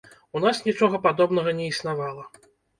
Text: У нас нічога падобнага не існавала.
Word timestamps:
У 0.37 0.39
нас 0.45 0.61
нічога 0.69 1.01
падобнага 1.05 1.55
не 1.61 1.71
існавала. 1.75 2.29